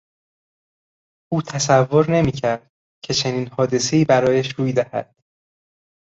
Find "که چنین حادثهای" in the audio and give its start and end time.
3.05-4.05